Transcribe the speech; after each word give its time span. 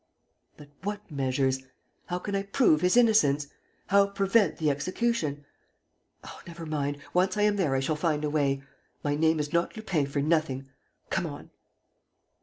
But 0.57 0.69
what 0.81 1.11
measures? 1.11 1.61
How 2.07 2.17
can 2.17 2.33
I 2.33 2.41
prove 2.41 2.81
his 2.81 2.97
innocence?... 2.97 3.45
How 3.85 4.07
prevent 4.07 4.57
the 4.57 4.71
execution? 4.71 5.45
Oh, 6.23 6.41
never 6.47 6.65
mind! 6.65 6.97
Once 7.13 7.37
I 7.37 7.43
am 7.43 7.55
there, 7.55 7.75
I 7.75 7.81
shall 7.81 7.95
find 7.95 8.23
a 8.25 8.29
way. 8.31 8.63
My 9.03 9.13
name 9.13 9.39
is 9.39 9.53
not 9.53 9.77
Lupin 9.77 10.07
for 10.07 10.19
nothing!... 10.19 10.67
Come 11.11 11.27
on! 11.27 11.51